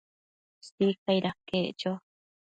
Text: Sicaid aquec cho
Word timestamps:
Sicaid 0.67 1.23
aquec 1.31 1.69
cho 1.79 1.91